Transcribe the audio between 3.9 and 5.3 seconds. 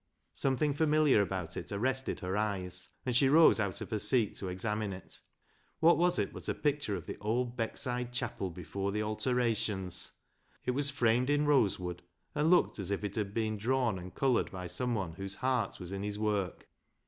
her seat to examine it.